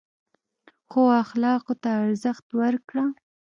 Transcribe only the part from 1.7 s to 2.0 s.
ته